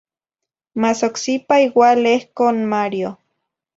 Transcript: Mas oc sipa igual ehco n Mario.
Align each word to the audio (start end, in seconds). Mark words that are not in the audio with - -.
Mas 0.81 0.99
oc 1.07 1.15
sipa 1.23 1.55
igual 1.67 1.99
ehco 2.15 2.45
n 2.57 2.57
Mario. 2.73 3.09